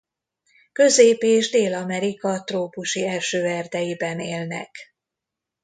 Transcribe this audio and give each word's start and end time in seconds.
Közép- 0.71 1.21
és 1.21 1.49
Dél-Amerika 1.51 2.43
trópusi 2.43 3.07
esőerdeiben 3.07 4.19
élnek. 4.19 4.75